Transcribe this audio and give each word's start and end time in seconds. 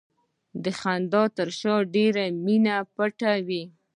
د 0.63 0.65
خندا 0.79 1.23
تر 1.37 1.49
شا 1.59 1.75
ډېره 1.95 2.23
مینه 2.43 2.75
پټه 2.95 3.33
وي. 3.47 3.63